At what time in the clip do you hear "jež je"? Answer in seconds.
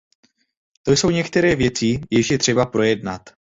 2.11-2.37